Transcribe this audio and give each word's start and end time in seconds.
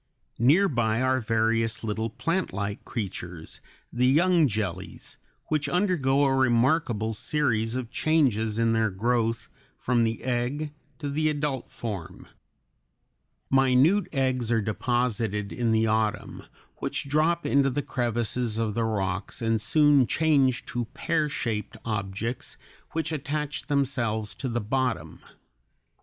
Near 0.39 0.67
by 0.67 0.99
are 1.03 1.19
various 1.19 1.83
little 1.83 2.09
plantlike 2.09 2.83
creatures, 2.85 3.61
the 3.93 4.07
young 4.07 4.47
jellies, 4.47 5.19
which 5.49 5.69
undergo 5.69 6.23
a 6.25 6.33
remarkable 6.35 7.13
series 7.13 7.75
of 7.75 7.91
changes 7.91 8.57
in 8.57 8.73
their 8.73 8.89
growth 8.89 9.47
from 9.77 10.03
the 10.03 10.23
egg 10.23 10.73
to 10.97 11.07
the 11.07 11.29
adult 11.29 11.69
form. 11.69 12.27
Minute 13.51 14.07
eggs 14.11 14.49
are 14.51 14.59
deposited 14.59 15.51
in 15.53 15.69
the 15.71 15.85
autumn, 15.85 16.45
which 16.77 17.07
drop 17.07 17.45
into 17.45 17.69
the 17.69 17.83
crevices 17.83 18.57
of 18.57 18.73
the 18.73 18.85
rocks 18.85 19.39
and 19.39 19.61
soon 19.61 20.07
change 20.07 20.65
to 20.65 20.85
pear 20.95 21.29
shaped 21.29 21.77
objects 21.85 22.57
which 22.93 23.11
attach 23.11 23.67
themselves 23.67 24.33
to 24.33 24.49
the 24.49 24.59
bottom. 24.61 25.21